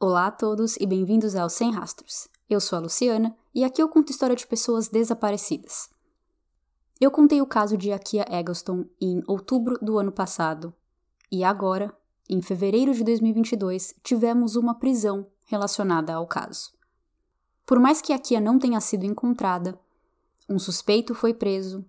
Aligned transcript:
Olá 0.00 0.26
a 0.26 0.30
todos 0.30 0.76
e 0.80 0.86
bem-vindos 0.86 1.36
ao 1.36 1.48
Sem 1.48 1.70
Rastros. 1.70 2.28
Eu 2.50 2.60
sou 2.60 2.76
a 2.76 2.82
Luciana 2.82 3.34
e 3.54 3.62
aqui 3.64 3.80
eu 3.80 3.88
conto 3.88 4.10
história 4.10 4.34
de 4.34 4.46
pessoas 4.46 4.88
desaparecidas. 4.88 5.88
Eu 7.00 7.12
contei 7.12 7.40
o 7.40 7.46
caso 7.46 7.76
de 7.76 7.92
Akia 7.92 8.26
Eggleston 8.28 8.86
em 9.00 9.22
outubro 9.26 9.78
do 9.80 9.96
ano 9.96 10.10
passado 10.10 10.74
e 11.30 11.44
agora, 11.44 11.96
em 12.28 12.42
fevereiro 12.42 12.92
de 12.92 13.04
2022, 13.04 13.94
tivemos 14.02 14.56
uma 14.56 14.74
prisão 14.74 15.28
relacionada 15.46 16.12
ao 16.12 16.26
caso. 16.26 16.72
Por 17.64 17.78
mais 17.78 18.02
que 18.02 18.12
Akia 18.12 18.40
não 18.40 18.58
tenha 18.58 18.80
sido 18.80 19.06
encontrada, 19.06 19.78
um 20.48 20.58
suspeito 20.58 21.14
foi 21.14 21.32
preso 21.32 21.84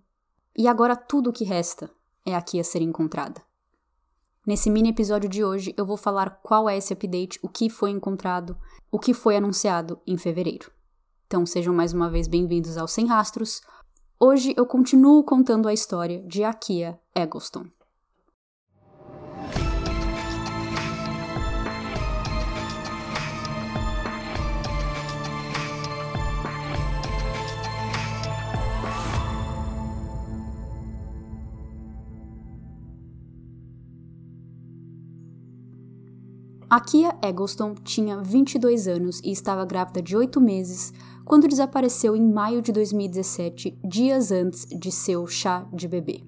e 0.56 0.68
agora 0.68 0.94
tudo 0.94 1.30
o 1.30 1.32
que 1.32 1.44
resta 1.44 1.90
é 2.24 2.34
Akia 2.34 2.62
ser 2.62 2.82
encontrada. 2.82 3.45
Nesse 4.46 4.70
mini 4.70 4.90
episódio 4.90 5.28
de 5.28 5.42
hoje, 5.42 5.74
eu 5.76 5.84
vou 5.84 5.96
falar 5.96 6.38
qual 6.40 6.68
é 6.68 6.76
esse 6.76 6.92
update, 6.92 7.36
o 7.42 7.48
que 7.48 7.68
foi 7.68 7.90
encontrado, 7.90 8.56
o 8.92 8.98
que 8.98 9.12
foi 9.12 9.36
anunciado 9.36 10.00
em 10.06 10.16
fevereiro. 10.16 10.70
Então 11.26 11.44
sejam 11.44 11.74
mais 11.74 11.92
uma 11.92 12.08
vez 12.08 12.28
bem-vindos 12.28 12.76
ao 12.76 12.86
Sem 12.86 13.06
Rastros. 13.06 13.60
Hoje 14.20 14.54
eu 14.56 14.64
continuo 14.64 15.24
contando 15.24 15.66
a 15.66 15.74
história 15.74 16.22
de 16.28 16.44
Akia 16.44 16.96
Eggleston. 17.12 17.66
A 36.68 36.80
Kia 36.80 37.16
Eggleston 37.22 37.76
tinha 37.76 38.20
22 38.20 38.88
anos 38.88 39.20
e 39.22 39.30
estava 39.30 39.64
grávida 39.64 40.02
de 40.02 40.16
8 40.16 40.40
meses 40.40 40.92
quando 41.24 41.46
desapareceu 41.46 42.16
em 42.16 42.32
maio 42.32 42.60
de 42.60 42.72
2017, 42.72 43.78
dias 43.84 44.32
antes 44.32 44.66
de 44.66 44.90
seu 44.90 45.28
chá 45.28 45.64
de 45.72 45.86
bebê. 45.86 46.24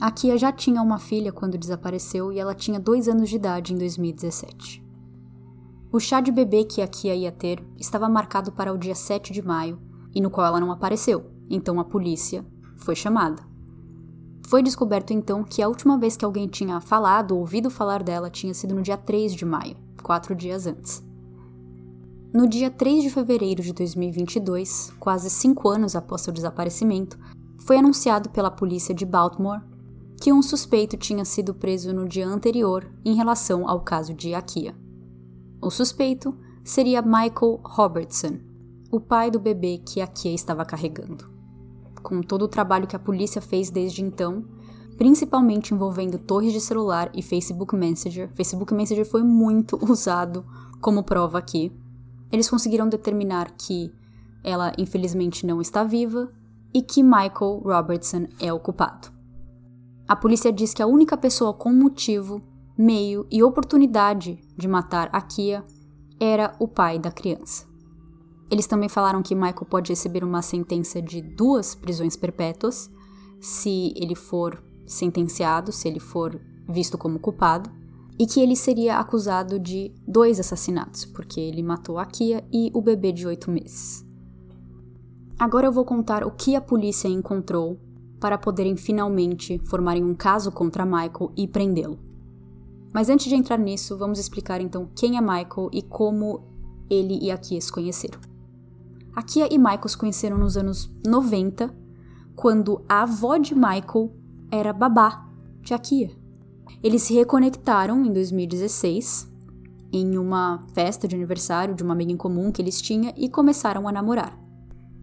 A 0.00 0.10
Kia 0.10 0.38
já 0.38 0.50
tinha 0.50 0.80
uma 0.80 0.98
filha 0.98 1.30
quando 1.32 1.58
desapareceu 1.58 2.32
e 2.32 2.38
ela 2.38 2.54
tinha 2.54 2.80
2 2.80 3.08
anos 3.08 3.28
de 3.28 3.36
idade 3.36 3.74
em 3.74 3.76
2017. 3.76 4.82
O 5.92 6.00
chá 6.00 6.22
de 6.22 6.32
bebê 6.32 6.64
que 6.64 6.80
a 6.80 6.88
Kia 6.88 7.14
ia 7.14 7.30
ter 7.30 7.62
estava 7.76 8.08
marcado 8.08 8.50
para 8.50 8.72
o 8.72 8.78
dia 8.78 8.94
7 8.94 9.34
de 9.34 9.42
maio 9.42 9.78
e 10.14 10.20
no 10.22 10.30
qual 10.30 10.46
ela 10.46 10.60
não 10.60 10.72
apareceu, 10.72 11.30
então 11.50 11.78
a 11.78 11.84
polícia 11.84 12.42
foi 12.74 12.96
chamada. 12.96 13.47
Foi 14.48 14.62
descoberto 14.62 15.10
então 15.10 15.44
que 15.44 15.60
a 15.60 15.68
última 15.68 15.98
vez 15.98 16.16
que 16.16 16.24
alguém 16.24 16.48
tinha 16.48 16.80
falado 16.80 17.32
ou 17.32 17.40
ouvido 17.40 17.68
falar 17.68 18.02
dela 18.02 18.30
tinha 18.30 18.54
sido 18.54 18.74
no 18.74 18.80
dia 18.80 18.96
3 18.96 19.34
de 19.34 19.44
maio, 19.44 19.76
quatro 20.02 20.34
dias 20.34 20.66
antes. 20.66 21.04
No 22.32 22.48
dia 22.48 22.70
3 22.70 23.02
de 23.02 23.10
fevereiro 23.10 23.62
de 23.62 23.74
2022, 23.74 24.94
quase 24.98 25.28
cinco 25.28 25.68
anos 25.68 25.94
após 25.94 26.22
seu 26.22 26.32
desaparecimento, 26.32 27.18
foi 27.58 27.76
anunciado 27.76 28.30
pela 28.30 28.50
polícia 28.50 28.94
de 28.94 29.04
Baltimore 29.04 29.60
que 30.18 30.32
um 30.32 30.40
suspeito 30.40 30.96
tinha 30.96 31.26
sido 31.26 31.52
preso 31.52 31.92
no 31.92 32.08
dia 32.08 32.26
anterior 32.26 32.90
em 33.04 33.14
relação 33.14 33.68
ao 33.68 33.82
caso 33.82 34.14
de 34.14 34.32
Akia. 34.32 34.74
O 35.60 35.70
suspeito 35.70 36.34
seria 36.64 37.02
Michael 37.02 37.60
Robertson, 37.62 38.38
o 38.90 38.98
pai 38.98 39.30
do 39.30 39.38
bebê 39.38 39.76
que 39.84 40.00
Akia 40.00 40.32
estava 40.32 40.64
carregando 40.64 41.37
com 42.08 42.22
todo 42.22 42.46
o 42.46 42.48
trabalho 42.48 42.86
que 42.86 42.96
a 42.96 42.98
polícia 42.98 43.42
fez 43.42 43.68
desde 43.68 44.02
então, 44.02 44.42
principalmente 44.96 45.74
envolvendo 45.74 46.18
torres 46.18 46.54
de 46.54 46.60
celular 46.60 47.10
e 47.14 47.20
Facebook 47.20 47.76
Messenger. 47.76 48.30
Facebook 48.32 48.72
Messenger 48.72 49.04
foi 49.04 49.22
muito 49.22 49.78
usado 49.84 50.42
como 50.80 51.02
prova 51.02 51.36
aqui. 51.36 51.70
Eles 52.32 52.48
conseguiram 52.48 52.88
determinar 52.88 53.50
que 53.58 53.92
ela 54.42 54.72
infelizmente 54.78 55.44
não 55.44 55.60
está 55.60 55.84
viva 55.84 56.32
e 56.72 56.80
que 56.80 57.02
Michael 57.02 57.60
Robertson 57.62 58.26
é 58.40 58.50
o 58.50 58.58
culpado. 58.58 59.12
A 60.08 60.16
polícia 60.16 60.50
diz 60.50 60.72
que 60.72 60.82
a 60.82 60.86
única 60.86 61.14
pessoa 61.14 61.52
com 61.52 61.70
motivo, 61.70 62.40
meio 62.76 63.26
e 63.30 63.42
oportunidade 63.42 64.40
de 64.56 64.66
matar 64.66 65.10
a 65.12 65.20
Kia 65.20 65.62
era 66.18 66.56
o 66.58 66.66
pai 66.66 66.98
da 66.98 67.10
criança. 67.10 67.67
Eles 68.50 68.66
também 68.66 68.88
falaram 68.88 69.22
que 69.22 69.34
Michael 69.34 69.66
pode 69.68 69.92
receber 69.92 70.24
uma 70.24 70.40
sentença 70.40 71.02
de 71.02 71.20
duas 71.20 71.74
prisões 71.74 72.16
perpétuas 72.16 72.90
se 73.40 73.92
ele 73.94 74.14
for 74.14 74.62
sentenciado, 74.86 75.70
se 75.70 75.86
ele 75.86 76.00
for 76.00 76.40
visto 76.68 76.96
como 76.96 77.18
culpado, 77.18 77.70
e 78.18 78.26
que 78.26 78.40
ele 78.40 78.56
seria 78.56 78.98
acusado 78.98 79.58
de 79.58 79.92
dois 80.06 80.40
assassinatos, 80.40 81.04
porque 81.04 81.38
ele 81.38 81.62
matou 81.62 81.98
a 81.98 82.06
Kia 82.06 82.44
e 82.52 82.70
o 82.74 82.80
bebê 82.80 83.12
de 83.12 83.26
oito 83.26 83.50
meses. 83.50 84.04
Agora 85.38 85.66
eu 85.68 85.72
vou 85.72 85.84
contar 85.84 86.24
o 86.24 86.32
que 86.32 86.56
a 86.56 86.60
polícia 86.60 87.06
encontrou 87.06 87.78
para 88.18 88.36
poderem 88.36 88.76
finalmente 88.76 89.58
formarem 89.60 90.02
um 90.02 90.14
caso 90.14 90.50
contra 90.50 90.84
Michael 90.84 91.32
e 91.36 91.46
prendê-lo. 91.46 91.98
Mas 92.92 93.08
antes 93.08 93.26
de 93.26 93.36
entrar 93.36 93.58
nisso, 93.58 93.96
vamos 93.96 94.18
explicar 94.18 94.60
então 94.60 94.90
quem 94.96 95.16
é 95.16 95.20
Michael 95.20 95.70
e 95.72 95.82
como 95.82 96.42
ele 96.90 97.18
e 97.22 97.30
a 97.30 97.38
Kia 97.38 97.60
se 97.60 97.70
conheceram. 97.70 98.18
A 99.18 99.22
Kia 99.22 99.48
e 99.50 99.58
Michael 99.58 99.88
se 99.88 99.98
conheceram 99.98 100.38
nos 100.38 100.56
anos 100.56 100.88
90, 101.04 101.74
quando 102.36 102.84
a 102.88 103.02
avó 103.02 103.36
de 103.36 103.52
Michael 103.52 104.12
era 104.48 104.72
babá 104.72 105.28
de 105.60 105.74
Akia. 105.74 106.12
Eles 106.80 107.02
se 107.02 107.14
reconectaram 107.14 108.06
em 108.06 108.12
2016 108.12 109.28
em 109.92 110.16
uma 110.16 110.60
festa 110.72 111.08
de 111.08 111.16
aniversário 111.16 111.74
de 111.74 111.82
uma 111.82 111.94
amiga 111.94 112.12
em 112.12 112.16
comum 112.16 112.52
que 112.52 112.62
eles 112.62 112.80
tinham 112.80 113.12
e 113.16 113.28
começaram 113.28 113.88
a 113.88 113.92
namorar. 113.92 114.38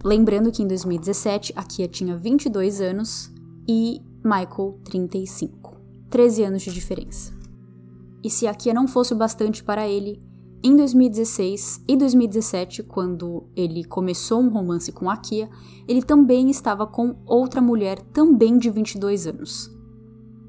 Lembrando 0.02 0.50
que 0.50 0.64
em 0.64 0.68
2017 0.70 1.52
a 1.54 1.64
Kia 1.64 1.90
tinha 1.90 2.16
22 2.16 2.80
anos 2.80 3.30
e 3.68 4.02
Michael 4.24 4.80
35. 4.86 5.76
13 6.10 6.44
anos 6.44 6.62
de 6.62 6.72
diferença. 6.72 7.34
E 8.24 8.30
se 8.30 8.48
a 8.48 8.56
Kia 8.56 8.74
não 8.74 8.88
fosse 8.88 9.12
o 9.12 9.18
bastante 9.18 9.62
para 9.62 9.86
ele, 9.86 10.22
em 10.66 10.76
2016 10.76 11.84
e 11.88 11.96
2017, 11.96 12.82
quando 12.82 13.44
ele 13.56 13.84
começou 13.84 14.42
um 14.42 14.50
romance 14.50 14.92
com 14.92 15.08
a 15.12 15.16
Kia, 15.16 15.48
ele 15.88 16.02
também 16.02 16.50
estava 16.50 16.88
com 16.88 17.18
outra 17.24 17.62
mulher 17.62 18.00
também 18.12 18.58
de 18.58 18.72
22 18.72 19.28
anos. 19.28 19.72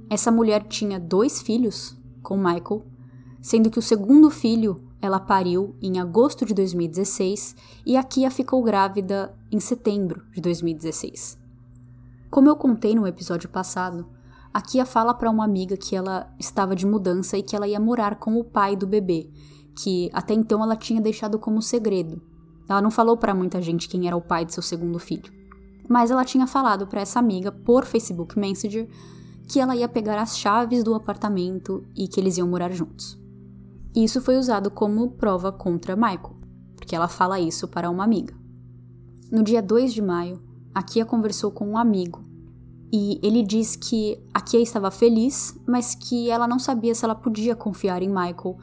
Essa 0.09 0.33
mulher 0.33 0.63
tinha 0.63 0.99
dois 0.99 1.43
filhos 1.43 1.95
com 2.23 2.39
Michael, 2.39 2.87
sendo 3.43 3.69
que 3.69 3.79
o 3.79 3.83
segundo 3.83 4.31
filho 4.31 4.83
ela 5.03 5.21
pariu 5.21 5.77
em 5.83 6.01
agosto 6.01 6.47
de 6.47 6.55
2016 6.55 7.55
e 7.85 7.95
a 7.95 8.03
Kia 8.03 8.31
ficou 8.31 8.63
grávida 8.63 9.37
em 9.53 9.61
setembro 9.61 10.23
de 10.33 10.41
2016. 10.41 11.39
Como 12.31 12.49
eu 12.49 12.57
contei 12.57 12.95
no 12.95 13.07
episódio 13.07 13.51
passado, 13.51 14.07
a 14.51 14.63
Kia 14.63 14.87
fala 14.87 15.13
para 15.13 15.29
uma 15.29 15.45
amiga 15.45 15.77
que 15.77 15.95
ela 15.95 16.35
estava 16.39 16.75
de 16.75 16.87
mudança 16.87 17.37
e 17.37 17.43
que 17.43 17.55
ela 17.55 17.69
ia 17.69 17.79
morar 17.79 18.17
com 18.17 18.41
o 18.41 18.45
pai 18.45 18.75
do 18.75 18.87
bebê, 18.87 19.31
que 19.77 20.11
até 20.13 20.35
então 20.35 20.63
ela 20.63 20.75
tinha 20.75 21.01
deixado 21.01 21.39
como 21.39 21.61
segredo. 21.61 22.21
Ela 22.69 22.83
não 22.83 22.91
falou 22.91 23.17
para 23.17 23.35
muita 23.35 23.61
gente 23.61 23.89
quem 23.89 24.07
era 24.07 24.17
o 24.17 24.23
pai 24.23 24.45
de 24.45 24.55
seu 24.55 24.63
segundo 24.63 24.99
filho. 24.99 25.33
Mas 25.89 26.11
ela 26.11 26.25
tinha 26.25 26.47
falado 26.47 26.87
para 26.87 27.01
essa 27.01 27.19
amiga 27.19 27.53
por 27.53 27.85
Facebook 27.85 28.39
Messenger 28.39 28.89
que 29.47 29.61
ela 29.61 29.77
ia 29.77 29.89
pegar 29.89 30.21
as 30.21 30.37
chaves 30.37 30.83
do 30.83 30.95
apartamento 30.95 31.85
e 31.95 32.09
que 32.09 32.19
eles 32.19 32.37
iam 32.37 32.49
morar 32.49 32.73
juntos. 32.73 33.17
Isso 33.95 34.21
foi 34.21 34.37
usado 34.37 34.71
como 34.71 35.13
prova 35.13 35.53
contra 35.53 35.95
Michael, 35.95 36.37
porque 36.75 36.97
ela 36.97 37.07
fala 37.07 37.39
isso 37.39 37.69
para 37.69 37.89
uma 37.89 38.03
amiga. 38.03 38.35
No 39.31 39.43
dia 39.43 39.63
2 39.63 39.95
de 39.95 40.03
maio, 40.03 40.43
a 40.75 40.83
Kia 40.83 41.05
conversou 41.05 41.51
com 41.51 41.69
um 41.69 41.79
amigo 41.79 42.25
e 42.93 43.19
ele 43.23 43.43
diz 43.43 43.77
que 43.77 44.19
a 44.35 44.41
Kia 44.41 44.61
estava 44.61 44.91
feliz, 44.91 45.59
mas 45.67 45.95
que 45.95 46.29
ela 46.31 46.47
não 46.49 46.59
sabia 46.59 46.95
se 46.95 47.05
ela 47.05 47.15
podia 47.15 47.55
confiar 47.55 48.03
em 48.03 48.09
Michael 48.09 48.59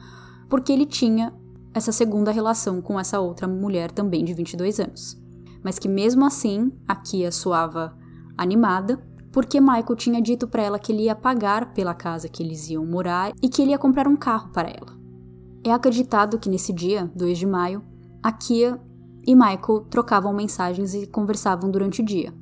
porque 0.48 0.72
ele 0.72 0.86
tinha 0.86 1.32
essa 1.72 1.90
segunda 1.90 2.30
relação 2.30 2.80
com 2.80 2.98
essa 2.98 3.18
outra 3.18 3.48
mulher 3.48 3.90
também 3.90 4.24
de 4.24 4.32
22 4.32 4.78
anos. 4.80 5.20
Mas 5.62 5.78
que 5.78 5.88
mesmo 5.88 6.24
assim, 6.24 6.72
a 6.86 6.94
Kia 6.94 7.32
soava 7.32 7.96
animada, 8.36 9.02
porque 9.32 9.60
Michael 9.60 9.96
tinha 9.96 10.22
dito 10.22 10.46
para 10.46 10.62
ela 10.62 10.78
que 10.78 10.92
ele 10.92 11.04
ia 11.04 11.16
pagar 11.16 11.74
pela 11.74 11.92
casa 11.92 12.28
que 12.28 12.42
eles 12.42 12.70
iam 12.70 12.86
morar 12.86 13.32
e 13.42 13.48
que 13.48 13.60
ele 13.60 13.72
ia 13.72 13.78
comprar 13.78 14.06
um 14.06 14.16
carro 14.16 14.50
para 14.52 14.68
ela. 14.68 14.96
É 15.64 15.72
acreditado 15.72 16.38
que 16.38 16.48
nesse 16.48 16.72
dia, 16.72 17.10
2 17.16 17.38
de 17.38 17.46
maio, 17.46 17.82
a 18.22 18.30
Kia 18.30 18.80
e 19.26 19.34
Michael 19.34 19.86
trocavam 19.90 20.32
mensagens 20.32 20.94
e 20.94 21.06
conversavam 21.06 21.70
durante 21.70 22.00
o 22.00 22.04
dia. 22.04 22.32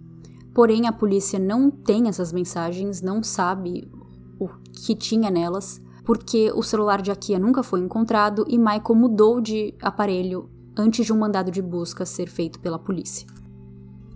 Porém, 0.53 0.87
a 0.87 0.93
polícia 0.93 1.39
não 1.39 1.71
tem 1.71 2.09
essas 2.09 2.33
mensagens, 2.33 3.01
não 3.01 3.23
sabe 3.23 3.91
o 4.39 4.49
que 4.73 4.95
tinha 4.95 5.31
nelas, 5.31 5.81
porque 6.05 6.51
o 6.55 6.63
celular 6.63 7.01
de 7.01 7.11
Akia 7.11 7.39
nunca 7.39 7.63
foi 7.63 7.81
encontrado 7.81 8.45
e 8.49 8.59
Michael 8.59 8.95
mudou 8.95 9.41
de 9.41 9.75
aparelho 9.81 10.51
antes 10.77 11.07
de 11.07 11.13
um 11.13 11.19
mandado 11.19 11.51
de 11.51 11.63
busca 11.63 12.05
ser 12.05 12.29
feito 12.29 12.59
pela 12.61 12.79
polícia. 12.79 13.27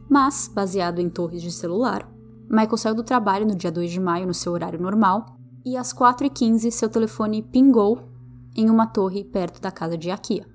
Mas, 0.08 0.50
baseado 0.52 1.00
em 1.00 1.08
torres 1.08 1.42
de 1.42 1.50
celular, 1.50 2.08
Michael 2.48 2.76
saiu 2.76 2.94
do 2.94 3.02
trabalho 3.02 3.46
no 3.46 3.54
dia 3.54 3.70
2 3.70 3.90
de 3.90 4.00
maio 4.00 4.26
no 4.26 4.34
seu 4.34 4.52
horário 4.52 4.80
normal 4.80 5.26
e 5.64 5.76
às 5.76 5.92
4h15 5.92 6.70
seu 6.70 6.88
telefone 6.88 7.42
pingou 7.42 8.08
em 8.54 8.70
uma 8.70 8.86
torre 8.86 9.24
perto 9.24 9.60
da 9.60 9.70
casa 9.70 9.98
de 9.98 10.10
Akia. 10.10 10.46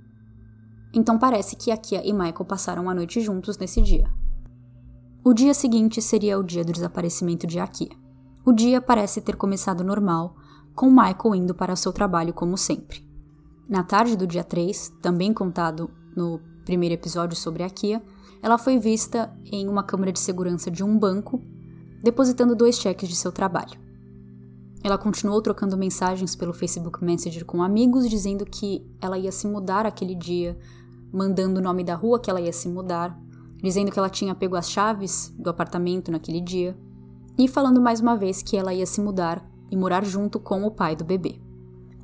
Então 0.93 1.17
parece 1.17 1.55
que 1.55 1.71
Akia 1.71 2.05
e 2.05 2.11
Michael 2.13 2.45
passaram 2.45 2.89
a 2.89 2.95
noite 2.95 3.21
juntos 3.21 3.57
nesse 3.57 3.81
dia. 3.81 4.09
O 5.23 5.33
dia 5.33 5.53
seguinte 5.53 6.01
seria 6.01 6.39
o 6.39 6.43
dia 6.43 6.63
do 6.63 6.71
desaparecimento 6.71 7.45
de 7.45 7.59
Akia. 7.59 7.91
O 8.43 8.51
dia 8.51 8.81
parece 8.81 9.21
ter 9.21 9.35
começado 9.35 9.83
normal, 9.83 10.35
com 10.81 10.89
Michael 10.89 11.35
indo 11.35 11.53
para 11.53 11.75
seu 11.75 11.93
trabalho 11.93 12.33
como 12.33 12.57
sempre. 12.57 13.07
Na 13.69 13.83
tarde 13.83 14.17
do 14.17 14.25
dia 14.25 14.43
3, 14.43 14.93
também 14.99 15.31
contado 15.31 15.91
no 16.17 16.39
primeiro 16.65 16.95
episódio 16.95 17.37
sobre 17.37 17.61
Akia, 17.61 18.01
ela 18.41 18.57
foi 18.57 18.79
vista 18.79 19.31
em 19.45 19.67
uma 19.67 19.83
câmara 19.83 20.11
de 20.11 20.19
segurança 20.19 20.71
de 20.71 20.83
um 20.83 20.97
banco, 20.97 21.39
depositando 22.01 22.55
dois 22.55 22.79
cheques 22.79 23.07
de 23.07 23.15
seu 23.15 23.31
trabalho. 23.31 23.79
Ela 24.83 24.97
continuou 24.97 25.39
trocando 25.39 25.77
mensagens 25.77 26.35
pelo 26.35 26.51
Facebook 26.51 27.05
Messenger 27.05 27.45
com 27.45 27.61
amigos, 27.61 28.09
dizendo 28.09 28.43
que 28.43 28.83
ela 28.99 29.19
ia 29.19 29.31
se 29.31 29.45
mudar 29.45 29.85
aquele 29.85 30.15
dia, 30.15 30.57
mandando 31.13 31.59
o 31.59 31.63
nome 31.63 31.83
da 31.83 31.93
rua 31.93 32.19
que 32.19 32.27
ela 32.27 32.41
ia 32.41 32.51
se 32.51 32.67
mudar, 32.67 33.15
dizendo 33.61 33.91
que 33.91 33.99
ela 33.99 34.09
tinha 34.09 34.33
pego 34.33 34.55
as 34.55 34.67
chaves 34.67 35.31
do 35.37 35.47
apartamento 35.47 36.11
naquele 36.11 36.41
dia, 36.41 36.75
e 37.37 37.47
falando 37.47 37.79
mais 37.79 38.01
uma 38.01 38.17
vez 38.17 38.41
que 38.41 38.57
ela 38.57 38.73
ia 38.73 38.87
se 38.87 38.99
mudar 38.99 39.50
e 39.71 39.77
morar 39.77 40.03
junto 40.03 40.39
com 40.39 40.63
o 40.63 40.71
pai 40.71 40.95
do 40.95 41.05
bebê. 41.05 41.39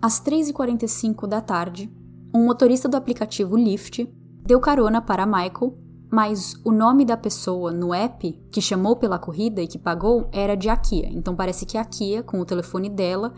Às 0.01 0.21
3h45 0.21 1.27
da 1.27 1.41
tarde, 1.41 1.91
um 2.33 2.45
motorista 2.45 2.87
do 2.87 2.95
aplicativo 2.97 3.57
Lyft 3.57 4.09
deu 4.45 4.59
carona 4.59 5.01
para 5.01 5.25
Michael 5.25 5.73
mas 6.09 6.55
o 6.63 6.71
nome 6.71 7.03
da 7.03 7.17
pessoa 7.17 7.71
no 7.71 7.93
app 7.93 8.31
que 8.51 8.61
chamou 8.61 8.95
pela 8.95 9.19
corrida 9.19 9.61
e 9.61 9.67
que 9.67 9.77
pagou 9.77 10.29
era 10.31 10.55
de 10.55 10.69
Akia. 10.69 11.09
Então 11.11 11.35
parece 11.35 11.65
que 11.65 11.77
a 11.77 11.81
Akia, 11.81 12.23
com 12.23 12.39
o 12.39 12.45
telefone 12.45 12.89
dela, 12.89 13.33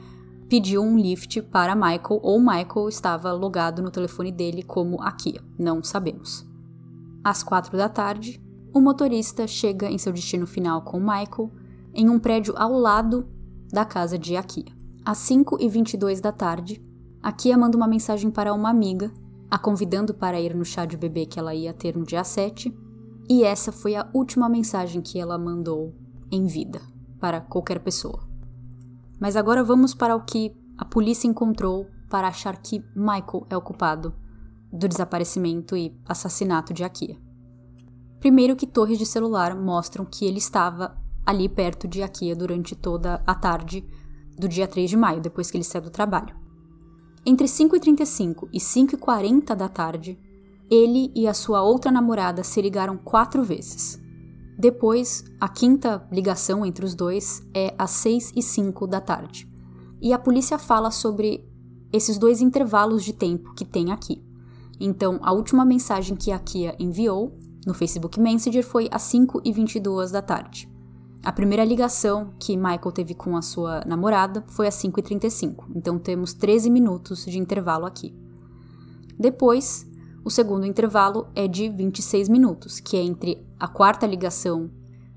pediu 0.48 0.82
um 0.82 0.98
lift 0.98 1.42
para 1.44 1.76
Michael 1.76 2.20
ou 2.22 2.40
Michael 2.40 2.88
estava 2.88 3.32
logado 3.32 3.82
no 3.82 3.92
telefone 3.92 4.32
dele 4.32 4.62
como 4.62 5.02
Akia. 5.02 5.42
Não 5.58 5.84
sabemos. 5.84 6.48
Às 7.24 7.44
quatro 7.44 7.76
da 7.76 7.90
tarde, 7.90 8.42
o 8.74 8.80
motorista 8.80 9.48
chega 9.48 9.90
em 9.90 9.98
seu 9.98 10.14
destino 10.14 10.46
final 10.46 10.84
com 10.84 11.00
Michael 11.00 11.52
em 11.94 12.08
um 12.08 12.20
prédio 12.20 12.54
ao 12.56 12.74
lado 12.74 13.28
da 13.72 13.86
casa 13.86 14.18
de 14.18 14.36
Akia. 14.36 14.66
Às 15.06 15.18
5 15.20 15.58
e 15.60 15.70
22 15.70 16.22
da 16.22 16.32
tarde, 16.32 16.84
Akia 17.22 17.58
manda 17.58 17.78
uma 17.78 17.88
mensagem 17.88 18.30
para 18.30 18.54
uma 18.54 18.70
amiga 18.70 19.12
a 19.50 19.58
convidando 19.58 20.14
para 20.14 20.40
ir 20.40 20.56
no 20.56 20.64
chá 20.64 20.86
de 20.86 20.96
bebê 20.96 21.26
que 21.26 21.40
ela 21.40 21.56
ia 21.56 21.74
ter 21.74 21.98
no 21.98 22.06
dia 22.06 22.24
7, 22.24 22.76
e 23.28 23.44
essa 23.44 23.72
foi 23.72 23.96
a 23.96 24.08
última 24.14 24.48
mensagem 24.48 25.02
que 25.02 25.20
ela 25.20 25.38
mandou 25.38 25.94
em 26.32 26.46
vida 26.46 26.82
para 27.20 27.42
qualquer 27.42 27.80
pessoa. 27.80 28.24
Mas 29.20 29.36
agora 29.36 29.64
vamos 29.64 29.94
para 29.94 30.16
o 30.16 30.24
que 30.24 30.56
a 30.78 30.86
polícia 30.86 31.28
encontrou 31.28 31.88
para 32.10 32.28
achar 32.28 32.58
que 32.58 32.84
Michael 32.96 33.46
é 33.50 33.58
o 33.58 33.62
culpado 33.62 34.14
do 34.72 34.88
desaparecimento 34.88 35.76
e 35.76 35.96
assassinato 36.08 36.74
de 36.74 36.84
Akia. 36.84 37.18
Primeiro 38.20 38.56
que 38.56 38.68
torres 38.68 38.98
de 38.98 39.06
celular 39.06 39.56
mostram 39.56 40.06
que 40.06 40.26
ele 40.26 40.38
estava 40.38 40.96
ali 41.30 41.48
perto 41.48 41.88
de 41.88 42.02
Akia 42.02 42.36
durante 42.36 42.76
toda 42.76 43.22
a 43.24 43.36
tarde 43.36 43.86
do 44.36 44.48
dia 44.48 44.68
3 44.68 44.90
de 44.90 44.98
maio, 44.98 45.22
depois 45.22 45.52
que 45.52 45.58
ele 45.58 45.64
saiu 45.64 45.84
do 45.84 45.92
trabalho. 45.92 46.36
Entre 47.24 47.46
5h35 47.46 48.50
e 48.52 48.58
5h40 48.58 49.54
da 49.54 49.70
tarde, 49.70 50.18
ele 50.72 51.12
e 51.14 51.28
a 51.28 51.34
sua 51.36 51.62
outra 51.62 51.92
namorada 51.92 52.44
se 52.44 52.60
ligaram 52.60 52.98
quatro 52.98 53.44
vezes. 53.44 54.02
Depois, 54.58 55.24
a 55.40 55.48
quinta 55.48 56.04
ligação 56.12 56.66
entre 56.66 56.84
os 56.84 56.96
dois 56.96 57.44
é 57.54 57.76
às 57.78 57.92
6 57.92 58.34
e 58.36 58.42
5 58.42 58.88
da 58.88 59.00
tarde. 59.00 59.48
E 60.02 60.12
a 60.12 60.18
polícia 60.18 60.58
fala 60.58 60.90
sobre 60.90 61.48
esses 61.94 62.18
dois 62.18 62.42
intervalos 62.42 63.04
de 63.04 63.14
tempo 63.14 63.54
que 63.54 63.66
tem 63.66 63.92
aqui. 63.92 64.20
Então, 64.80 65.20
a 65.22 65.32
última 65.32 65.64
mensagem 65.64 66.18
que 66.18 66.32
a 66.32 66.40
Kia 66.40 66.76
enviou 66.80 67.38
no 67.68 67.76
Facebook 67.76 68.20
Messenger 68.20 68.66
foi 68.66 68.90
às 68.92 69.04
5 69.04 69.42
e 69.46 69.52
22 69.52 70.10
da 70.10 70.24
tarde. 70.24 70.79
A 71.24 71.34
primeira 71.34 71.66
ligação 71.66 72.34
que 72.40 72.56
Michael 72.56 72.92
teve 72.94 73.14
com 73.14 73.36
a 73.36 73.42
sua 73.42 73.84
namorada 73.86 74.44
foi 74.48 74.68
às 74.68 74.76
5h35, 74.76 75.66
então 75.76 76.00
temos 76.00 76.34
13 76.34 76.70
minutos 76.70 77.26
de 77.26 77.38
intervalo 77.38 77.86
aqui. 77.86 78.16
Depois, 79.20 79.86
o 80.24 80.30
segundo 80.30 80.66
intervalo 80.66 81.28
é 81.36 81.46
de 81.46 81.68
26 81.68 82.30
minutos, 82.30 82.80
que 82.80 82.96
é 82.96 83.02
entre 83.02 83.46
a 83.60 83.68
quarta 83.68 84.08
ligação 84.08 84.72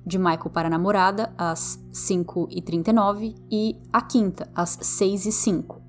de 0.04 0.18
Michael 0.18 0.50
para 0.50 0.66
a 0.66 0.70
namorada, 0.70 1.32
às 1.38 1.78
5h39, 1.92 3.36
e 3.48 3.76
a 3.92 4.02
quinta, 4.02 4.50
às 4.56 4.76
6h05. 4.78 5.80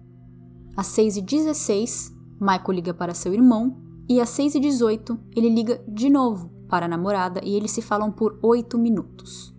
Às 0.77 0.87
6h16, 0.87 2.13
Michael 2.39 2.71
liga 2.71 2.93
para 2.93 3.15
seu 3.15 3.33
irmão, 3.33 3.81
e 4.07 4.21
às 4.21 4.29
6h18 4.29 5.17
ele 5.35 5.49
liga 5.49 5.83
de 5.87 6.07
novo 6.09 6.51
para 6.69 6.85
a 6.85 6.89
namorada 6.89 7.41
e 7.43 7.55
eles 7.55 7.71
se 7.71 7.81
falam 7.81 8.11
por 8.11 8.37
8 8.41 8.77
minutos. 8.77 9.52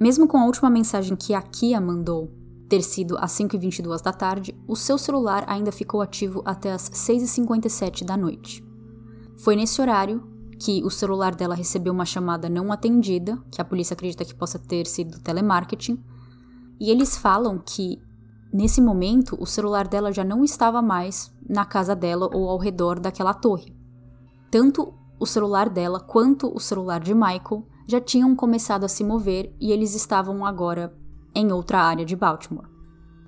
Mesmo 0.00 0.28
com 0.28 0.38
a 0.38 0.46
última 0.46 0.70
mensagem 0.70 1.16
que 1.16 1.34
a 1.34 1.42
Kia 1.42 1.80
mandou 1.80 2.30
ter 2.68 2.82
sido 2.82 3.16
às 3.18 3.32
5h22 3.32 4.02
da 4.02 4.12
tarde, 4.12 4.54
o 4.66 4.76
seu 4.76 4.96
celular 4.96 5.44
ainda 5.48 5.72
ficou 5.72 6.00
ativo 6.00 6.42
até 6.44 6.72
às 6.72 6.88
6h57 6.90 8.04
da 8.04 8.16
noite. 8.16 8.62
Foi 9.38 9.56
nesse 9.56 9.80
horário 9.80 10.22
que 10.58 10.84
o 10.84 10.90
celular 10.90 11.34
dela 11.34 11.54
recebeu 11.54 11.92
uma 11.92 12.04
chamada 12.04 12.48
não 12.48 12.70
atendida, 12.70 13.38
que 13.50 13.60
a 13.60 13.64
polícia 13.64 13.94
acredita 13.94 14.24
que 14.24 14.34
possa 14.34 14.58
ter 14.58 14.86
sido 14.86 15.20
telemarketing, 15.20 16.02
e 16.80 16.90
eles 16.90 17.16
falam 17.16 17.58
que 17.58 18.00
nesse 18.52 18.80
momento 18.80 19.36
o 19.40 19.46
celular 19.46 19.88
dela 19.88 20.12
já 20.12 20.24
não 20.24 20.44
estava 20.44 20.82
mais 20.82 21.32
na 21.48 21.64
casa 21.64 21.94
dela 21.94 22.28
ou 22.32 22.48
ao 22.48 22.58
redor 22.58 23.00
daquela 23.00 23.34
torre. 23.34 23.74
Tanto 24.50 24.94
o 25.18 25.26
celular 25.26 25.68
dela 25.68 26.00
quanto 26.00 26.54
o 26.54 26.60
celular 26.60 27.00
de 27.00 27.14
Michael 27.14 27.66
já 27.88 27.98
tinham 27.98 28.36
começado 28.36 28.84
a 28.84 28.88
se 28.88 29.02
mover 29.02 29.50
e 29.58 29.72
eles 29.72 29.94
estavam 29.94 30.44
agora 30.44 30.94
em 31.34 31.50
outra 31.50 31.80
área 31.80 32.04
de 32.04 32.14
Baltimore. 32.14 32.68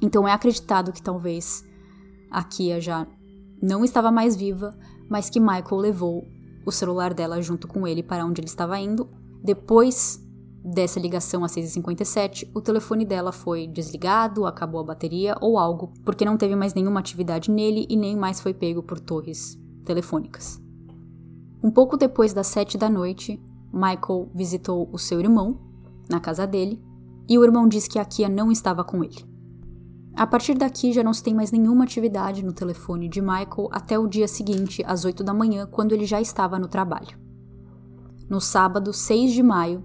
Então 0.02 0.28
é 0.28 0.32
acreditado 0.32 0.92
que 0.92 1.02
talvez 1.02 1.64
a 2.30 2.44
Kia 2.44 2.78
já 2.78 3.06
não 3.62 3.82
estava 3.82 4.12
mais 4.12 4.36
viva, 4.36 4.78
mas 5.08 5.30
que 5.30 5.40
Michael 5.40 5.76
levou 5.76 6.28
o 6.66 6.70
celular 6.70 7.14
dela 7.14 7.40
junto 7.40 7.66
com 7.66 7.86
ele 7.86 8.02
para 8.02 8.24
onde 8.24 8.42
ele 8.42 8.48
estava 8.48 8.78
indo. 8.78 9.08
Depois 9.42 10.20
dessa 10.62 11.00
ligação 11.00 11.42
às 11.42 11.52
6h57, 11.52 12.50
o 12.54 12.60
telefone 12.60 13.06
dela 13.06 13.32
foi 13.32 13.66
desligado, 13.66 14.44
acabou 14.44 14.82
a 14.82 14.84
bateria 14.84 15.34
ou 15.40 15.58
algo, 15.58 15.90
porque 16.04 16.24
não 16.24 16.36
teve 16.36 16.54
mais 16.54 16.74
nenhuma 16.74 17.00
atividade 17.00 17.50
nele 17.50 17.86
e 17.88 17.96
nem 17.96 18.14
mais 18.14 18.42
foi 18.42 18.52
pego 18.52 18.82
por 18.82 19.00
torres 19.00 19.58
telefônicas. 19.86 20.60
Um 21.62 21.70
pouco 21.70 21.96
depois 21.96 22.34
das 22.34 22.46
7 22.48 22.76
da 22.76 22.90
noite, 22.90 23.42
Michael 23.72 24.30
visitou 24.34 24.88
o 24.92 24.98
seu 24.98 25.20
irmão 25.20 25.58
na 26.08 26.20
casa 26.20 26.46
dele 26.46 26.82
e 27.28 27.38
o 27.38 27.44
irmão 27.44 27.68
disse 27.68 27.88
que 27.88 27.98
a 27.98 28.04
Kia 28.04 28.28
não 28.28 28.50
estava 28.50 28.82
com 28.82 29.04
ele. 29.04 29.24
A 30.16 30.26
partir 30.26 30.54
daqui 30.54 30.92
já 30.92 31.02
não 31.02 31.14
se 31.14 31.22
tem 31.22 31.32
mais 31.32 31.52
nenhuma 31.52 31.84
atividade 31.84 32.44
no 32.44 32.52
telefone 32.52 33.08
de 33.08 33.20
Michael 33.20 33.68
até 33.70 33.98
o 33.98 34.08
dia 34.08 34.26
seguinte, 34.26 34.82
às 34.84 35.04
8 35.04 35.22
da 35.22 35.32
manhã, 35.32 35.66
quando 35.66 35.92
ele 35.92 36.04
já 36.04 36.20
estava 36.20 36.58
no 36.58 36.66
trabalho. 36.66 37.16
No 38.28 38.40
sábado, 38.40 38.92
6 38.92 39.32
de 39.32 39.42
maio, 39.42 39.84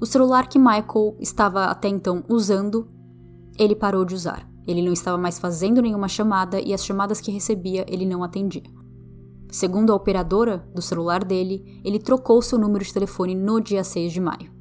o 0.00 0.06
celular 0.06 0.48
que 0.48 0.58
Michael 0.58 1.16
estava 1.20 1.66
até 1.66 1.88
então 1.88 2.24
usando, 2.28 2.88
ele 3.58 3.76
parou 3.76 4.04
de 4.04 4.14
usar. 4.14 4.48
Ele 4.66 4.82
não 4.82 4.92
estava 4.92 5.16
mais 5.16 5.38
fazendo 5.38 5.80
nenhuma 5.80 6.08
chamada 6.08 6.60
e 6.60 6.74
as 6.74 6.84
chamadas 6.84 7.20
que 7.20 7.30
recebia 7.30 7.84
ele 7.88 8.06
não 8.06 8.22
atendia. 8.22 8.62
Segundo 9.50 9.92
a 9.92 9.96
operadora 9.96 10.58
do 10.72 10.80
celular 10.80 11.24
dele, 11.24 11.80
ele 11.84 11.98
trocou 11.98 12.40
seu 12.40 12.58
número 12.58 12.84
de 12.84 12.92
telefone 12.92 13.34
no 13.34 13.60
dia 13.60 13.82
6 13.82 14.12
de 14.12 14.20
maio. 14.20 14.52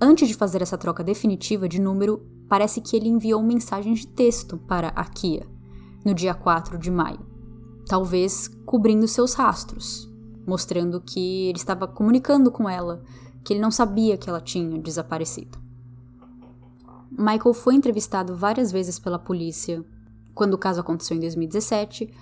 Antes 0.00 0.28
de 0.28 0.34
fazer 0.34 0.62
essa 0.62 0.78
troca 0.78 1.02
definitiva 1.02 1.68
de 1.68 1.80
número, 1.80 2.24
parece 2.48 2.80
que 2.80 2.96
ele 2.96 3.08
enviou 3.08 3.42
mensagens 3.42 4.00
de 4.00 4.06
texto 4.06 4.56
para 4.56 4.88
a 4.88 5.04
Kia 5.04 5.46
no 6.04 6.14
dia 6.14 6.34
4 6.34 6.78
de 6.78 6.90
maio, 6.90 7.26
talvez 7.88 8.46
cobrindo 8.66 9.08
seus 9.08 9.34
rastros, 9.34 10.08
mostrando 10.46 11.00
que 11.00 11.48
ele 11.48 11.58
estava 11.58 11.88
comunicando 11.88 12.50
com 12.50 12.68
ela, 12.68 13.02
que 13.42 13.52
ele 13.52 13.60
não 13.60 13.70
sabia 13.70 14.16
que 14.16 14.28
ela 14.28 14.40
tinha 14.40 14.78
desaparecido. 14.78 15.58
Michael 17.10 17.54
foi 17.54 17.74
entrevistado 17.74 18.36
várias 18.36 18.70
vezes 18.70 18.98
pela 18.98 19.18
polícia 19.18 19.84
quando 20.34 20.54
o 20.54 20.58
caso 20.58 20.80
aconteceu 20.80 21.16
em 21.16 21.20
2017 21.20 22.12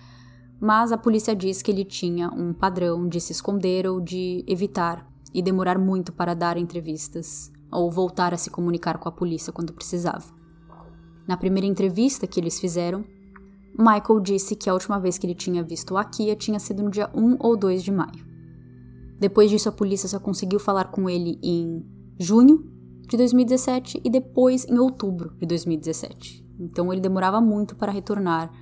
mas 0.62 0.92
a 0.92 0.96
polícia 0.96 1.34
diz 1.34 1.60
que 1.60 1.72
ele 1.72 1.84
tinha 1.84 2.30
um 2.30 2.52
padrão 2.52 3.08
de 3.08 3.20
se 3.20 3.32
esconder 3.32 3.84
ou 3.84 4.00
de 4.00 4.44
evitar 4.46 5.04
e 5.34 5.42
demorar 5.42 5.76
muito 5.76 6.12
para 6.12 6.34
dar 6.34 6.56
entrevistas 6.56 7.50
ou 7.68 7.90
voltar 7.90 8.32
a 8.32 8.36
se 8.36 8.48
comunicar 8.48 8.96
com 8.98 9.08
a 9.08 9.12
polícia 9.12 9.52
quando 9.52 9.72
precisava. 9.72 10.22
Na 11.26 11.36
primeira 11.36 11.66
entrevista 11.66 12.28
que 12.28 12.38
eles 12.38 12.60
fizeram, 12.60 13.04
Michael 13.76 14.20
disse 14.20 14.54
que 14.54 14.70
a 14.70 14.72
última 14.72 15.00
vez 15.00 15.18
que 15.18 15.26
ele 15.26 15.34
tinha 15.34 15.64
visto 15.64 15.96
a 15.96 16.04
Kia 16.04 16.36
tinha 16.36 16.60
sido 16.60 16.84
no 16.84 16.90
dia 16.90 17.10
1 17.12 17.38
ou 17.40 17.56
2 17.56 17.82
de 17.82 17.90
maio. 17.90 18.24
Depois 19.18 19.50
disso, 19.50 19.68
a 19.68 19.72
polícia 19.72 20.08
só 20.08 20.20
conseguiu 20.20 20.60
falar 20.60 20.92
com 20.92 21.10
ele 21.10 21.40
em 21.42 21.84
junho 22.20 22.70
de 23.08 23.16
2017 23.16 24.00
e 24.04 24.08
depois 24.08 24.64
em 24.66 24.78
outubro 24.78 25.34
de 25.40 25.46
2017. 25.46 26.46
Então 26.60 26.92
ele 26.92 27.00
demorava 27.00 27.40
muito 27.40 27.74
para 27.74 27.90
retornar 27.90 28.61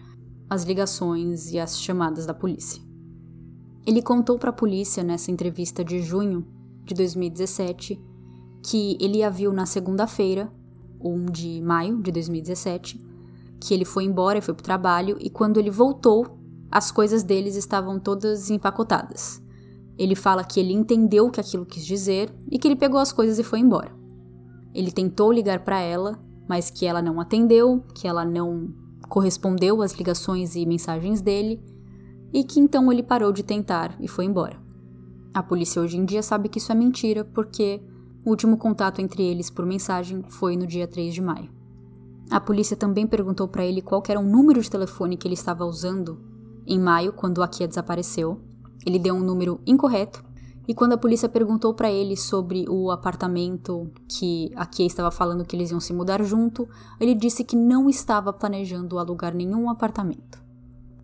as 0.50 0.64
ligações 0.64 1.52
e 1.52 1.60
as 1.60 1.80
chamadas 1.80 2.26
da 2.26 2.34
polícia. 2.34 2.82
Ele 3.86 4.02
contou 4.02 4.36
para 4.36 4.50
a 4.50 4.52
polícia 4.52 5.04
nessa 5.04 5.30
entrevista 5.30 5.84
de 5.84 6.02
junho 6.02 6.44
de 6.84 6.92
2017 6.92 8.02
que 8.62 8.98
ele 9.00 9.22
a 9.22 9.30
viu 9.30 9.52
na 9.52 9.64
segunda-feira, 9.64 10.52
1 11.00 11.26
de 11.26 11.62
maio 11.62 12.02
de 12.02 12.10
2017, 12.12 13.00
que 13.60 13.72
ele 13.72 13.84
foi 13.84 14.04
embora 14.04 14.38
e 14.38 14.42
foi 14.42 14.52
pro 14.52 14.62
trabalho 14.62 15.16
e 15.20 15.30
quando 15.30 15.58
ele 15.58 15.70
voltou, 15.70 16.38
as 16.70 16.90
coisas 16.90 17.22
deles 17.22 17.56
estavam 17.56 17.98
todas 17.98 18.50
empacotadas. 18.50 19.40
Ele 19.96 20.14
fala 20.14 20.44
que 20.44 20.58
ele 20.58 20.72
entendeu 20.72 21.26
o 21.26 21.30
que 21.30 21.40
aquilo 21.40 21.64
quis 21.64 21.86
dizer 21.86 22.34
e 22.50 22.58
que 22.58 22.66
ele 22.66 22.76
pegou 22.76 22.98
as 22.98 23.12
coisas 23.12 23.38
e 23.38 23.44
foi 23.44 23.60
embora. 23.60 23.94
Ele 24.74 24.90
tentou 24.90 25.32
ligar 25.32 25.60
para 25.60 25.80
ela, 25.80 26.18
mas 26.48 26.70
que 26.70 26.86
ela 26.86 27.00
não 27.00 27.20
atendeu, 27.20 27.84
que 27.94 28.06
ela 28.06 28.24
não 28.24 28.79
correspondeu 29.08 29.82
às 29.82 29.92
ligações 29.92 30.54
e 30.54 30.66
mensagens 30.66 31.20
dele, 31.20 31.62
e 32.32 32.44
que 32.44 32.60
então 32.60 32.90
ele 32.92 33.02
parou 33.02 33.32
de 33.32 33.42
tentar 33.42 33.96
e 34.00 34.06
foi 34.06 34.24
embora. 34.24 34.56
A 35.34 35.42
polícia 35.42 35.80
hoje 35.80 35.96
em 35.96 36.04
dia 36.04 36.22
sabe 36.22 36.48
que 36.48 36.58
isso 36.58 36.72
é 36.72 36.74
mentira 36.74 37.24
porque 37.24 37.80
o 38.24 38.30
último 38.30 38.56
contato 38.56 39.00
entre 39.00 39.22
eles 39.22 39.50
por 39.50 39.64
mensagem 39.64 40.22
foi 40.28 40.56
no 40.56 40.66
dia 40.66 40.86
3 40.86 41.14
de 41.14 41.20
maio. 41.20 41.50
A 42.30 42.40
polícia 42.40 42.76
também 42.76 43.06
perguntou 43.06 43.48
para 43.48 43.64
ele 43.64 43.82
qual 43.82 44.02
era 44.08 44.20
o 44.20 44.24
número 44.24 44.60
de 44.60 44.70
telefone 44.70 45.16
que 45.16 45.26
ele 45.26 45.34
estava 45.34 45.64
usando 45.64 46.20
em 46.66 46.78
maio, 46.78 47.12
quando 47.12 47.42
a 47.42 47.48
Kia 47.48 47.66
desapareceu. 47.66 48.40
Ele 48.86 48.98
deu 48.98 49.14
um 49.14 49.20
número 49.20 49.60
incorreto 49.66 50.24
e 50.70 50.72
quando 50.72 50.92
a 50.92 50.96
polícia 50.96 51.28
perguntou 51.28 51.74
para 51.74 51.90
ele 51.90 52.16
sobre 52.16 52.64
o 52.68 52.92
apartamento 52.92 53.90
que 54.06 54.52
a 54.54 54.64
Kia 54.64 54.86
estava 54.86 55.10
falando 55.10 55.44
que 55.44 55.56
eles 55.56 55.72
iam 55.72 55.80
se 55.80 55.92
mudar 55.92 56.22
junto, 56.22 56.68
ele 57.00 57.12
disse 57.12 57.42
que 57.42 57.56
não 57.56 57.90
estava 57.90 58.32
planejando 58.32 58.96
alugar 58.96 59.34
nenhum 59.34 59.68
apartamento. 59.68 60.40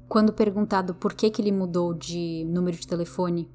Quando 0.08 0.32
perguntado 0.32 0.94
por 0.94 1.14
que, 1.14 1.28
que 1.30 1.42
ele 1.42 1.50
mudou 1.50 1.92
de 1.92 2.46
número 2.49 2.76
de 2.76 2.87
telefone 2.87 3.50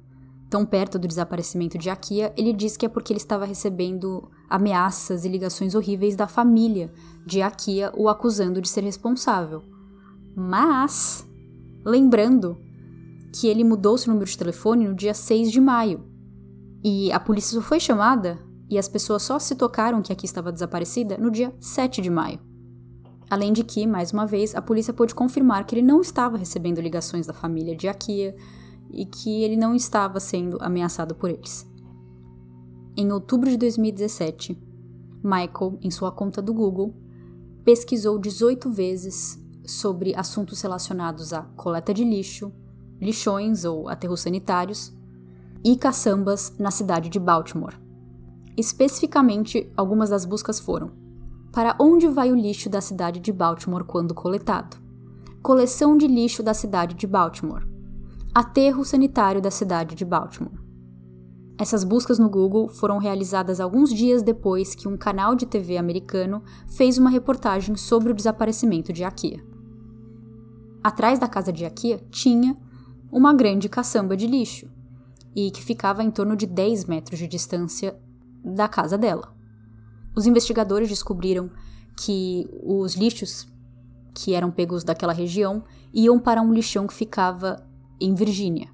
tão 0.50 0.66
perto 0.66 0.98
do 0.98 1.08
desaparecimento 1.08 1.78
de 1.78 1.88
Akia, 1.88 2.30
ele 2.36 2.52
disse 2.52 2.78
que 2.78 2.84
é 2.84 2.90
porque 2.90 3.10
ele 3.10 3.18
estava 3.18 3.46
recebendo 3.46 4.30
ameaças 4.50 5.24
e 5.24 5.30
ligações 5.30 5.74
horríveis 5.74 6.14
da 6.14 6.26
família 6.26 6.92
de 7.24 7.40
Akia 7.40 7.90
o 7.96 8.06
acusando 8.06 8.60
de 8.60 8.68
ser 8.68 8.84
responsável. 8.84 9.62
Mas, 10.36 11.26
lembrando 11.82 12.58
que 13.32 13.48
ele 13.48 13.64
mudou 13.64 13.96
seu 13.96 14.12
número 14.12 14.30
de 14.30 14.36
telefone 14.36 14.86
no 14.86 14.94
dia 14.94 15.14
6 15.14 15.50
de 15.50 15.60
maio. 15.60 16.04
E 16.84 17.10
a 17.12 17.18
polícia 17.18 17.58
só 17.58 17.66
foi 17.66 17.80
chamada 17.80 18.38
e 18.68 18.78
as 18.78 18.88
pessoas 18.88 19.22
só 19.22 19.38
se 19.38 19.54
tocaram 19.54 20.02
que 20.02 20.12
aqui 20.12 20.26
estava 20.26 20.52
desaparecida 20.52 21.16
no 21.16 21.30
dia 21.30 21.54
7 21.60 22.02
de 22.02 22.10
maio. 22.10 22.40
Além 23.30 23.52
de 23.52 23.64
que, 23.64 23.86
mais 23.86 24.12
uma 24.12 24.26
vez, 24.26 24.54
a 24.54 24.60
polícia 24.60 24.92
pôde 24.92 25.14
confirmar 25.14 25.64
que 25.64 25.74
ele 25.74 25.86
não 25.86 26.00
estava 26.00 26.36
recebendo 26.36 26.80
ligações 26.80 27.26
da 27.26 27.32
família 27.32 27.74
de 27.74 27.88
Akia 27.88 28.36
e 28.90 29.06
que 29.06 29.42
ele 29.42 29.56
não 29.56 29.74
estava 29.74 30.20
sendo 30.20 30.58
ameaçado 30.60 31.14
por 31.14 31.30
eles. 31.30 31.66
Em 32.94 33.10
outubro 33.10 33.48
de 33.48 33.56
2017, 33.56 34.60
Michael, 35.24 35.78
em 35.80 35.90
sua 35.90 36.12
conta 36.12 36.42
do 36.42 36.52
Google, 36.52 36.92
pesquisou 37.64 38.18
18 38.18 38.70
vezes 38.70 39.38
sobre 39.64 40.14
assuntos 40.14 40.60
relacionados 40.60 41.32
à 41.32 41.42
coleta 41.56 41.94
de 41.94 42.04
lixo, 42.04 42.52
lixões 43.02 43.64
ou 43.64 43.88
aterros 43.88 44.20
sanitários 44.20 44.96
e 45.64 45.76
caçambas 45.76 46.54
na 46.58 46.70
cidade 46.70 47.08
de 47.08 47.18
Baltimore. 47.18 47.74
Especificamente, 48.56 49.70
algumas 49.76 50.10
das 50.10 50.24
buscas 50.24 50.60
foram: 50.60 50.92
para 51.52 51.76
onde 51.80 52.06
vai 52.06 52.30
o 52.30 52.36
lixo 52.36 52.70
da 52.70 52.80
cidade 52.80 53.18
de 53.18 53.32
Baltimore 53.32 53.84
quando 53.84 54.14
coletado? 54.14 54.80
Coleção 55.42 55.98
de 55.98 56.06
lixo 56.06 56.42
da 56.42 56.54
cidade 56.54 56.94
de 56.94 57.06
Baltimore. 57.06 57.66
Aterro 58.32 58.84
sanitário 58.84 59.42
da 59.42 59.50
cidade 59.50 59.96
de 59.96 60.04
Baltimore. 60.04 60.62
Essas 61.58 61.84
buscas 61.84 62.18
no 62.18 62.30
Google 62.30 62.68
foram 62.68 62.98
realizadas 62.98 63.60
alguns 63.60 63.92
dias 63.92 64.22
depois 64.22 64.74
que 64.74 64.88
um 64.88 64.96
canal 64.96 65.34
de 65.34 65.44
TV 65.44 65.76
americano 65.76 66.42
fez 66.66 66.98
uma 66.98 67.10
reportagem 67.10 67.76
sobre 67.76 68.10
o 68.10 68.14
desaparecimento 68.14 68.92
de 68.92 69.04
Akia. 69.04 69.44
Atrás 70.82 71.18
da 71.18 71.28
casa 71.28 71.52
de 71.52 71.64
Akia 71.64 71.98
tinha 72.10 72.56
uma 73.12 73.34
grande 73.34 73.68
caçamba 73.68 74.16
de 74.16 74.26
lixo, 74.26 74.70
e 75.36 75.50
que 75.50 75.62
ficava 75.62 76.02
em 76.02 76.10
torno 76.10 76.34
de 76.34 76.46
10 76.46 76.86
metros 76.86 77.18
de 77.18 77.28
distância 77.28 77.94
da 78.42 78.66
casa 78.66 78.96
dela. 78.96 79.34
Os 80.16 80.26
investigadores 80.26 80.88
descobriram 80.88 81.50
que 81.96 82.48
os 82.62 82.94
lixos 82.94 83.46
que 84.14 84.34
eram 84.34 84.50
pegos 84.50 84.82
daquela 84.82 85.12
região 85.12 85.62
iam 85.92 86.18
para 86.18 86.40
um 86.40 86.52
lixão 86.52 86.86
que 86.86 86.94
ficava 86.94 87.62
em 88.00 88.14
Virgínia. 88.14 88.68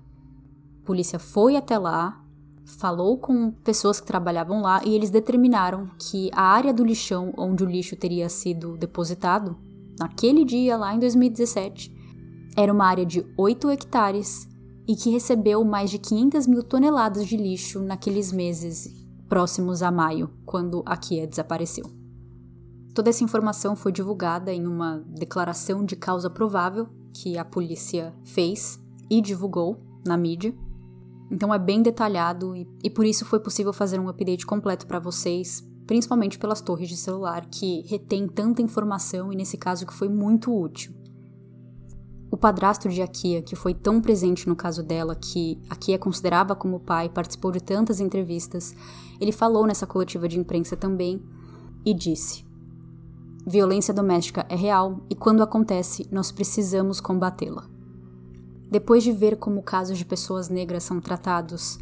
A 0.83 0.87
polícia 0.87 1.19
foi 1.19 1.57
até 1.57 1.77
lá, 1.77 2.25
falou 2.65 3.19
com 3.19 3.51
pessoas 3.51 4.01
que 4.01 4.07
trabalhavam 4.07 4.63
lá 4.63 4.81
e 4.85 4.95
eles 4.95 5.11
determinaram 5.11 5.91
que 5.99 6.31
a 6.33 6.43
área 6.43 6.73
do 6.73 6.85
lixão 6.85 7.33
onde 7.37 7.63
o 7.65 7.67
lixo 7.69 7.97
teria 7.97 8.29
sido 8.29 8.77
depositado, 8.77 9.57
naquele 9.99 10.45
dia 10.45 10.77
lá 10.77 10.95
em 10.95 10.99
2017, 10.99 11.98
era 12.61 12.73
uma 12.73 12.87
área 12.87 13.07
de 13.07 13.25
8 13.37 13.71
hectares 13.71 14.49
e 14.85 14.97
que 14.97 15.11
recebeu 15.11 15.63
mais 15.63 15.91
de 15.91 15.99
500 15.99 16.49
mil 16.49 16.65
toneladas 16.65 17.25
de 17.25 17.37
lixo 17.37 17.79
naqueles 17.79 18.33
meses 18.33 18.93
próximos 19.29 19.81
a 19.81 19.93
maio, 19.93 20.29
quando 20.45 20.83
a 20.85 20.97
Kia 20.97 21.25
desapareceu. 21.25 21.85
Toda 22.93 23.11
essa 23.11 23.23
informação 23.23 23.77
foi 23.77 23.93
divulgada 23.93 24.53
em 24.53 24.67
uma 24.67 25.05
declaração 25.07 25.85
de 25.85 25.95
causa 25.95 26.29
provável 26.29 26.89
que 27.13 27.39
a 27.39 27.45
polícia 27.45 28.13
fez 28.25 28.81
e 29.09 29.21
divulgou 29.21 29.77
na 30.05 30.17
mídia. 30.17 30.53
Então 31.31 31.55
é 31.55 31.61
bem 31.61 31.81
detalhado 31.81 32.57
e, 32.57 32.67
e 32.83 32.91
por 32.91 33.07
isso 33.07 33.25
foi 33.25 33.39
possível 33.39 33.73
fazer 33.73 34.01
um 34.01 34.09
update 34.09 34.45
completo 34.45 34.85
para 34.85 34.99
vocês, 34.99 35.63
principalmente 35.87 36.37
pelas 36.37 36.61
torres 36.61 36.89
de 36.89 36.97
celular 36.97 37.47
que 37.47 37.83
retém 37.83 38.27
tanta 38.27 38.61
informação 38.61 39.33
e 39.33 39.37
nesse 39.37 39.57
caso 39.57 39.87
que 39.87 39.95
foi 39.95 40.09
muito 40.09 40.53
útil. 40.53 40.98
O 42.31 42.37
padrasto 42.37 42.91
de 42.91 43.01
Akia, 43.01 43.41
que 43.41 43.57
foi 43.57 43.73
tão 43.73 44.03
presente 44.03 44.47
no 44.47 44.55
caso 44.55 44.83
dela, 44.83 45.17
que 45.17 45.59
Akia 45.71 45.99
considerava 45.99 46.55
como 46.55 46.79
pai, 46.79 47.09
participou 47.09 47.51
de 47.51 47.61
tantas 47.61 48.01
entrevistas, 48.01 48.75
ele 49.19 49.33
falou 49.33 49.67
nessa 49.67 49.87
coletiva 49.87 50.29
de 50.29 50.39
imprensa 50.39 50.77
também 50.77 51.23
e 51.87 51.95
disse: 51.95 52.45
Violência 53.47 53.95
doméstica 53.95 54.45
é 54.51 54.55
real 54.55 55.01
e 55.09 55.15
quando 55.15 55.43
acontece, 55.43 56.07
nós 56.13 56.31
precisamos 56.31 57.01
combatê-la. 57.01 57.67
Depois 58.71 59.03
de 59.03 59.11
ver 59.11 59.37
como 59.37 59.63
casos 59.63 59.97
de 59.97 60.05
pessoas 60.05 60.51
negras 60.51 60.85
são 60.85 61.01
tratados, 61.01 61.79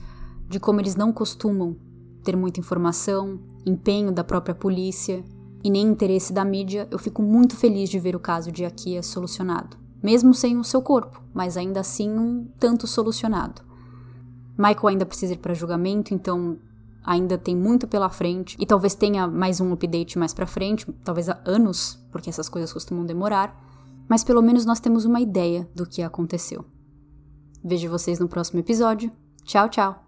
de 0.48 0.60
como 0.60 0.80
eles 0.80 0.94
não 0.94 1.12
costumam 1.12 1.76
ter 2.22 2.36
muita 2.36 2.60
informação, 2.60 3.40
empenho 3.64 4.12
da 4.12 4.22
própria 4.22 4.54
polícia 4.54 5.24
e 5.64 5.70
nem 5.70 5.88
interesse 5.88 6.32
da 6.32 6.44
mídia, 6.44 6.86
eu 6.88 7.00
fico 7.00 7.20
muito 7.20 7.56
feliz 7.56 7.90
de 7.90 7.98
ver 7.98 8.14
o 8.14 8.20
caso 8.20 8.52
de 8.52 8.64
Akia 8.64 9.02
solucionado 9.02 9.85
mesmo 10.02 10.34
sem 10.34 10.56
o 10.56 10.64
seu 10.64 10.82
corpo, 10.82 11.22
mas 11.32 11.56
ainda 11.56 11.80
assim 11.80 12.10
um 12.10 12.48
tanto 12.58 12.86
solucionado. 12.86 13.62
Michael 14.56 14.88
ainda 14.88 15.06
precisa 15.06 15.34
ir 15.34 15.38
para 15.38 15.54
julgamento, 15.54 16.14
então 16.14 16.58
ainda 17.04 17.38
tem 17.38 17.54
muito 17.54 17.86
pela 17.86 18.08
frente 18.08 18.56
e 18.58 18.66
talvez 18.66 18.94
tenha 18.94 19.26
mais 19.28 19.60
um 19.60 19.72
update 19.72 20.18
mais 20.18 20.34
para 20.34 20.46
frente, 20.46 20.90
talvez 21.04 21.28
há 21.28 21.40
anos, 21.44 22.02
porque 22.10 22.30
essas 22.30 22.48
coisas 22.48 22.72
costumam 22.72 23.04
demorar, 23.04 23.56
mas 24.08 24.24
pelo 24.24 24.42
menos 24.42 24.64
nós 24.64 24.80
temos 24.80 25.04
uma 25.04 25.20
ideia 25.20 25.68
do 25.74 25.86
que 25.86 26.02
aconteceu. 26.02 26.64
Vejo 27.62 27.90
vocês 27.90 28.18
no 28.18 28.28
próximo 28.28 28.60
episódio. 28.60 29.10
Tchau, 29.44 29.68
tchau. 29.68 30.05